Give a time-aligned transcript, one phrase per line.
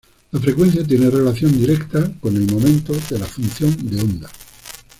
[0.31, 4.31] La frecuencia tiene relación directa con el momento de la función de onda.